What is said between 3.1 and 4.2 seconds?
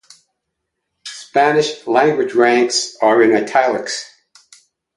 in italics.